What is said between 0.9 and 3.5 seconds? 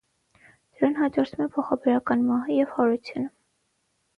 հաջորդում է փոխաբերական մահը և հարությունը։